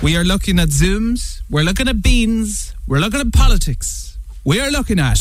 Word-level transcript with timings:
We 0.00 0.16
are 0.16 0.22
looking 0.22 0.60
at 0.60 0.68
Zooms, 0.68 1.42
we're 1.50 1.64
looking 1.64 1.88
at 1.88 2.00
beans, 2.02 2.72
we're 2.86 3.00
looking 3.00 3.18
at 3.18 3.32
politics. 3.32 4.16
We 4.44 4.60
are 4.60 4.70
looking 4.70 5.00
at 5.00 5.18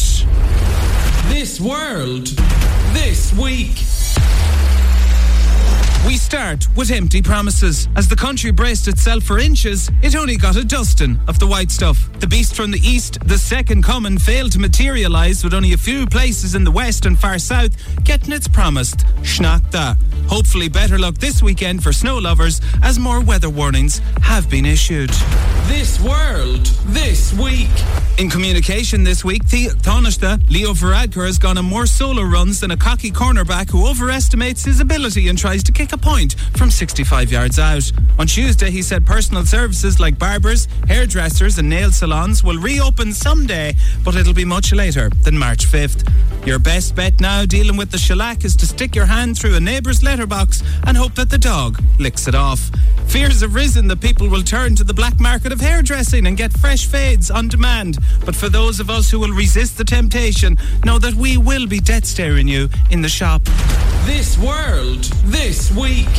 This 1.29 1.59
world, 1.59 2.27
this 2.93 3.33
week. 3.33 3.75
We 6.05 6.15
start 6.15 6.67
with 6.75 6.91
empty 6.91 7.23
promises. 7.23 7.89
As 7.95 8.07
the 8.07 8.15
country 8.15 8.51
braced 8.51 8.87
itself 8.87 9.23
for 9.23 9.39
inches, 9.39 9.89
it 10.03 10.15
only 10.15 10.37
got 10.37 10.55
a 10.55 10.63
dusting 10.63 11.19
of 11.27 11.39
the 11.39 11.47
white 11.47 11.71
stuff. 11.71 12.09
The 12.19 12.27
beast 12.27 12.55
from 12.55 12.69
the 12.69 12.79
east, 12.79 13.17
the 13.27 13.37
second 13.39 13.83
coming, 13.83 14.19
failed 14.19 14.51
to 14.51 14.59
materialise 14.59 15.43
with 15.43 15.55
only 15.55 15.73
a 15.73 15.77
few 15.77 16.05
places 16.05 16.53
in 16.53 16.63
the 16.63 16.71
west 16.71 17.07
and 17.07 17.17
far 17.17 17.39
south 17.39 17.75
getting 18.03 18.31
its 18.31 18.47
promised 18.47 18.99
schnachta. 19.23 19.97
Hopefully, 20.27 20.67
better 20.67 20.97
luck 20.97 21.15
this 21.15 21.41
weekend 21.41 21.81
for 21.81 21.93
snow 21.93 22.17
lovers 22.17 22.61
as 22.83 22.99
more 22.99 23.21
weather 23.21 23.49
warnings 23.49 24.01
have 24.21 24.49
been 24.49 24.65
issued. 24.65 25.09
This 25.67 25.99
world, 26.01 26.65
this 26.87 27.33
week. 27.33 27.69
In 28.17 28.29
communication 28.29 29.03
this 29.03 29.23
week, 29.23 29.47
the 29.49 29.67
Taoiseach 29.67 30.49
Leo 30.49 30.73
Varadkar 30.73 31.25
has 31.25 31.37
gone 31.37 31.57
on 31.57 31.65
more 31.65 31.85
solo 31.85 32.23
runs 32.23 32.59
than 32.59 32.71
a 32.71 32.77
cocky 32.77 33.11
cornerback 33.11 33.69
who 33.69 33.87
overestimates 33.87 34.63
his 34.65 34.79
ability 34.79 35.27
and 35.27 35.37
tries 35.37 35.61
to 35.63 35.71
kick 35.71 35.93
a 35.93 35.97
point 35.97 36.35
from 36.55 36.71
65 36.71 37.31
yards 37.31 37.59
out. 37.59 37.91
On 38.17 38.25
Tuesday, 38.25 38.71
he 38.71 38.81
said 38.81 39.05
personal 39.05 39.45
services 39.45 39.99
like 39.99 40.17
barbers, 40.17 40.67
hairdressers, 40.87 41.57
and 41.57 41.69
nail 41.69 41.91
salons 41.91 42.43
will 42.43 42.57
reopen 42.57 43.13
someday, 43.13 43.73
but 44.03 44.15
it'll 44.15 44.33
be 44.33 44.45
much 44.45 44.73
later 44.73 45.09
than 45.23 45.37
March 45.37 45.65
5th. 45.65 46.09
Your 46.47 46.59
best 46.59 46.95
bet 46.95 47.19
now 47.19 47.45
dealing 47.45 47.77
with 47.77 47.91
the 47.91 47.97
shellac 47.97 48.45
is 48.45 48.55
to 48.55 48.65
stick 48.65 48.95
your 48.95 49.05
hand 49.05 49.37
through 49.37 49.55
a 49.55 49.59
neighbour's 49.59 50.01
letterbox 50.17 50.63
and 50.87 50.97
hope 50.97 51.13
that 51.13 51.29
the 51.29 51.37
dog 51.37 51.79
licks 51.99 52.27
it 52.27 52.33
off. 52.33 52.71
Fears 53.05 53.41
have 53.41 53.53
risen 53.53 53.87
that 53.87 54.01
people 54.01 54.27
will 54.27 54.41
turn 54.41 54.75
to 54.75 54.83
the 54.83 54.93
black 54.93 55.19
market 55.19 55.51
of 55.51 55.61
hairdressing 55.61 56.25
and 56.25 56.35
get 56.35 56.51
fresh 56.57 56.87
fades 56.87 57.29
on 57.29 57.47
demand. 57.47 57.99
But 58.25 58.35
for 58.35 58.49
those 58.49 58.79
of 58.79 58.89
us 58.89 59.11
who 59.11 59.19
will 59.19 59.31
resist 59.31 59.77
the 59.77 59.83
temptation, 59.83 60.57
know 60.83 60.97
that 60.97 61.13
we 61.13 61.37
will 61.37 61.67
be 61.67 61.79
dead 61.79 62.03
staring 62.03 62.47
you 62.47 62.67
in 62.89 63.03
the 63.03 63.09
shop. 63.09 63.43
This 64.05 64.39
world, 64.39 65.03
this 65.25 65.71
week. 65.75 66.09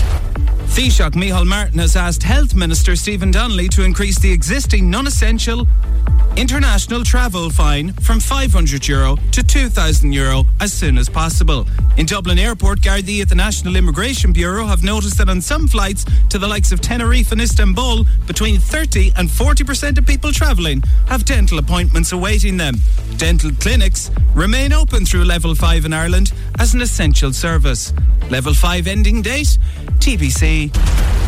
Taoiseach 0.79 1.15
Micheál 1.15 1.45
Martin 1.45 1.81
has 1.81 1.97
asked 1.97 2.23
Health 2.23 2.55
Minister 2.55 2.95
Stephen 2.95 3.33
Donnelly 3.33 3.69
to 3.71 3.83
increase 3.83 4.21
the 4.21 4.31
existing 4.31 4.89
non-essential 4.89 5.67
international 6.39 7.03
travel 7.03 7.50
fine 7.50 7.92
from 7.94 8.20
500 8.20 8.86
euro 8.86 9.17
to 9.33 9.42
2,000 9.42 10.12
euro 10.12 10.44
as 10.61 10.72
soon 10.72 10.97
as 10.97 11.08
possible. 11.08 11.67
In 11.97 12.06
Dublin 12.06 12.39
Airport, 12.39 12.81
Gardaí 12.81 13.20
at 13.20 13.28
the 13.28 13.34
National 13.34 13.75
Immigration 13.75 14.33
Bureau 14.33 14.64
have 14.64 14.84
noticed 14.84 15.19
that 15.19 15.28
on 15.28 15.41
some 15.41 15.66
flights 15.66 16.06
to 16.31 16.39
the 16.39 16.47
likes 16.47 16.70
of 16.70 16.81
Tenerife 16.81 17.33
and 17.33 17.41
Istanbul, 17.41 18.05
between 18.28 18.61
30 18.61 19.14
and 19.16 19.28
40% 19.28 19.98
of 19.98 20.06
people 20.06 20.31
travelling 20.31 20.81
have 21.09 21.25
dental 21.25 21.59
appointments 21.59 22.12
awaiting 22.12 22.56
them. 22.56 22.77
Dental 23.16 23.50
clinics 23.59 24.12
remain 24.33 24.72
open 24.72 25.05
through 25.05 25.25
Level 25.25 25.56
5 25.56 25.86
in 25.86 25.92
Ireland 25.92 26.33
as 26.61 26.72
an 26.72 26.81
essential 26.81 27.33
service. 27.33 27.92
Level 28.31 28.55
5 28.55 28.87
ending 28.87 29.23
date? 29.23 29.59
TBC. 29.99 30.73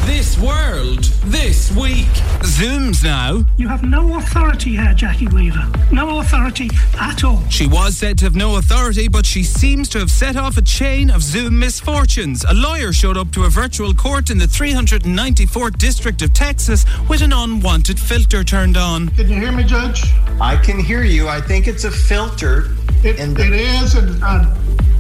This 0.07 0.39
world, 0.39 1.05
this 1.27 1.71
week. 1.77 2.07
Zooms 2.43 3.05
now. 3.05 3.45
You 3.59 3.69
have 3.69 3.83
no 3.83 4.17
authority 4.19 4.71
here, 4.71 4.93
Jackie 4.95 5.29
Weaver. 5.29 5.71
No 5.93 6.19
authority 6.21 6.69
at 6.99 7.23
all. 7.23 7.43
She 7.49 7.67
was 7.67 7.97
said 7.97 8.19
to 8.19 8.25
have 8.25 8.35
no 8.35 8.57
authority, 8.57 9.09
but 9.09 9.25
she 9.27 9.43
seems 9.45 9.89
to 9.91 9.99
have 9.99 10.11
set 10.11 10.37
off 10.37 10.57
a 10.57 10.63
chain 10.63 11.11
of 11.11 11.23
Zoom 11.23 11.59
misfortunes. 11.59 12.45
A 12.49 12.55
lawyer 12.55 12.93
showed 12.93 13.17
up 13.19 13.31
to 13.33 13.45
a 13.45 13.51
virtual 13.51 13.93
court 13.95 14.31
in 14.31 14.39
the 14.39 14.47
394th 14.47 15.77
district 15.79 16.23
of 16.23 16.33
Texas 16.33 16.85
with 17.09 17.21
an 17.23 17.33
unwanted 17.33 18.01
filter 18.01 18.43
turned 18.43 18.77
on. 18.77 19.09
Can 19.11 19.29
you 19.29 19.37
hear 19.41 19.53
me, 19.53 19.65
Judge? 19.65 20.03
I 20.41 20.57
can 20.57 20.79
hear 20.81 21.03
you. 21.05 21.29
I 21.29 21.41
think 21.41 21.69
it's 21.69 21.85
a 21.85 21.91
filter. 21.91 22.71
It, 23.05 23.17
the- 23.35 23.47
it 23.47 23.53
is, 23.53 23.95
and, 23.95 24.09
and 24.23 24.49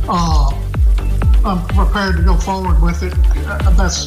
uh, 0.09 0.50
I'm 1.45 1.67
prepared 1.69 2.17
to 2.17 2.23
go 2.23 2.37
forward 2.37 2.83
with 2.83 3.03
it. 3.03 3.15
Uh, 3.47 3.71
that's 3.71 4.06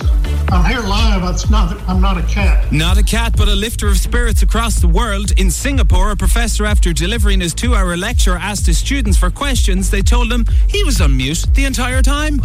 I'm 0.49 0.63
here 0.65 0.81
live. 0.81 1.23
That's 1.23 1.49
not. 1.49 1.81
I'm 1.89 1.99
not 1.99 2.17
a 2.17 2.23
cat. 2.23 2.71
Not 2.71 2.97
a 2.97 3.03
cat, 3.03 3.33
but 3.35 3.47
a 3.47 3.55
lifter 3.55 3.87
of 3.87 3.97
spirits 3.97 4.43
across 4.43 4.79
the 4.79 4.87
world. 4.87 5.31
In 5.37 5.49
Singapore, 5.49 6.11
a 6.11 6.15
professor, 6.15 6.65
after 6.65 6.93
delivering 6.93 7.41
his 7.41 7.55
two 7.55 7.73
hour 7.73 7.97
lecture, 7.97 8.35
asked 8.35 8.67
his 8.67 8.77
students 8.77 9.17
for 9.17 9.31
questions. 9.31 9.89
They 9.89 10.03
told 10.03 10.31
him 10.31 10.45
he 10.67 10.83
was 10.83 11.01
on 11.01 11.17
mute 11.17 11.45
the 11.53 11.65
entire 11.65 12.03
time. 12.03 12.37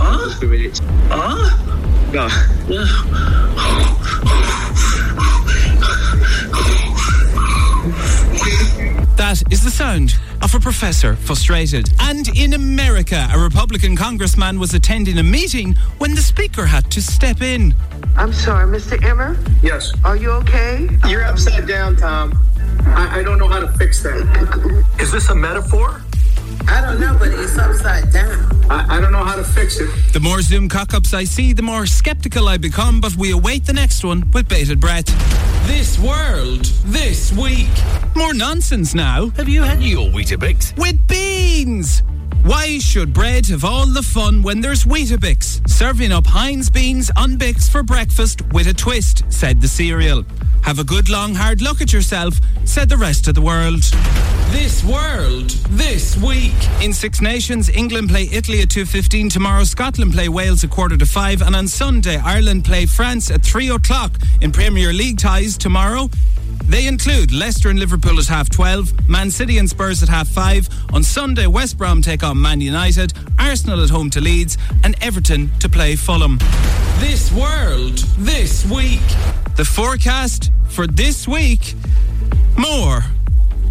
That 9.16 9.42
is 9.50 9.64
the 9.64 9.70
sound 9.70 10.14
of 10.48 10.54
a 10.54 10.60
professor 10.60 11.14
frustrated. 11.14 11.90
And 12.00 12.26
in 12.28 12.54
America, 12.54 13.28
a 13.34 13.38
Republican 13.38 13.96
congressman 13.96 14.58
was 14.58 14.72
attending 14.72 15.18
a 15.18 15.22
meeting 15.22 15.74
when 15.98 16.14
the 16.14 16.22
speaker 16.22 16.64
had 16.64 16.90
to 16.92 17.02
step 17.02 17.42
in. 17.42 17.74
I'm 18.16 18.32
sorry, 18.32 18.66
Mr. 18.66 19.02
Emmer. 19.04 19.36
Yes. 19.62 19.92
Are 20.04 20.16
you 20.16 20.30
okay? 20.30 20.88
You're 21.06 21.24
upside 21.24 21.68
down, 21.68 21.96
Tom. 21.96 22.32
I, 22.86 23.20
I 23.20 23.22
don't 23.22 23.38
know 23.38 23.48
how 23.48 23.60
to 23.60 23.68
fix 23.76 24.02
that. 24.04 24.86
Is 24.98 25.12
this 25.12 25.28
a 25.28 25.34
metaphor? 25.34 26.00
I 26.66 26.80
don't 26.80 26.98
know, 26.98 27.14
but 27.18 27.28
it's 27.28 27.58
upside 27.58 27.67
The 29.68 30.20
more 30.22 30.40
Zoom 30.40 30.68
cock 30.68 30.94
ups 30.94 31.12
I 31.12 31.24
see, 31.24 31.52
the 31.52 31.62
more 31.62 31.84
skeptical 31.84 32.48
I 32.48 32.56
become, 32.56 33.00
but 33.00 33.14
we 33.16 33.32
await 33.32 33.66
the 33.66 33.74
next 33.74 34.02
one 34.02 34.30
with 34.32 34.48
bated 34.48 34.80
breath. 34.80 35.06
This 35.66 35.98
world, 35.98 36.64
this 36.86 37.32
week. 37.32 37.68
More 38.16 38.32
nonsense 38.32 38.94
now. 38.94 39.28
Have 39.36 39.48
you 39.48 39.62
had 39.62 39.82
your 39.82 40.08
Weetabix? 40.08 40.76
with 40.78 41.06
beans. 41.06 42.02
Why 42.42 42.78
should 42.78 43.12
bread 43.12 43.46
have 43.46 43.64
all 43.64 43.86
the 43.86 44.02
fun 44.02 44.42
when 44.42 44.60
there's 44.60 44.84
Weetabix? 44.84 45.68
Serving 45.68 46.12
up 46.12 46.26
Heinz 46.26 46.70
beans 46.70 47.10
on 47.16 47.36
Bix 47.36 47.68
for 47.68 47.82
breakfast 47.82 48.42
with 48.52 48.68
a 48.68 48.72
twist, 48.72 49.24
said 49.28 49.60
the 49.60 49.68
cereal. 49.68 50.24
Have 50.62 50.78
a 50.78 50.84
good 50.84 51.10
long 51.10 51.34
hard 51.34 51.60
look 51.60 51.80
at 51.80 51.92
yourself, 51.92 52.40
said 52.64 52.88
the 52.88 52.96
rest 52.96 53.28
of 53.28 53.34
the 53.34 53.42
world. 53.42 53.82
This 54.50 54.82
world, 54.82 55.50
this 55.70 56.16
week. 56.16 56.54
In 56.82 56.92
Six 56.92 57.20
Nations, 57.20 57.68
England 57.68 58.08
play 58.08 58.28
Italy 58.32 58.62
at 58.62 58.68
2.15 58.68 59.30
tomorrow, 59.30 59.64
Scotland 59.64 60.12
play 60.12 60.28
Wales 60.28 60.64
at 60.64 60.70
quarter 60.70 60.96
to 60.96 61.06
five, 61.06 61.42
and 61.42 61.54
on 61.54 61.68
Sunday, 61.68 62.16
Ireland 62.16 62.64
play 62.64 62.86
France 62.86 63.30
at 63.30 63.42
3 63.42 63.70
o'clock. 63.70 64.16
In 64.40 64.52
Premier 64.52 64.92
League 64.92 65.18
ties 65.18 65.58
tomorrow, 65.58 66.08
they 66.68 66.86
include 66.86 67.32
Leicester 67.32 67.70
and 67.70 67.78
Liverpool 67.78 68.18
at 68.18 68.26
half 68.26 68.50
12, 68.50 69.08
Man 69.08 69.30
City 69.30 69.58
and 69.58 69.68
Spurs 69.68 70.02
at 70.02 70.08
half 70.08 70.28
5. 70.28 70.68
On 70.92 71.02
Sunday, 71.02 71.46
West 71.46 71.78
Brom 71.78 72.02
take 72.02 72.22
on 72.22 72.40
Man 72.40 72.60
United, 72.60 73.12
Arsenal 73.38 73.82
at 73.82 73.90
home 73.90 74.10
to 74.10 74.20
Leeds, 74.20 74.58
and 74.84 74.94
Everton 75.02 75.50
to 75.60 75.68
play 75.68 75.96
Fulham. 75.96 76.38
This 76.98 77.32
world, 77.32 77.98
this 78.18 78.64
week. 78.66 79.00
The 79.56 79.64
forecast 79.64 80.52
for 80.68 80.86
this 80.86 81.26
week 81.26 81.74
more 82.58 83.04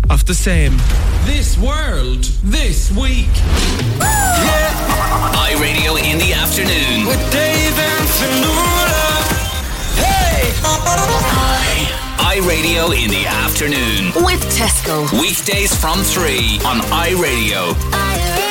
of 0.09 0.25
the 0.25 0.33
same. 0.33 0.77
This 1.25 1.57
world, 1.57 2.23
this 2.43 2.91
week. 2.91 3.27
iRadio 5.37 5.97
in 6.03 6.17
the 6.17 6.33
afternoon. 6.33 6.96
iRadio 12.57 13.03
in 13.03 13.09
the 13.11 13.25
afternoon. 13.27 14.11
With 14.25 14.41
Tesco. 14.57 15.11
Weekdays 15.19 15.75
from 15.75 16.01
3 16.01 16.59
on 16.65 16.77
iRadio. 16.89 18.46